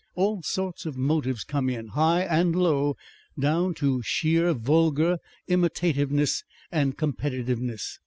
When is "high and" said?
1.89-2.55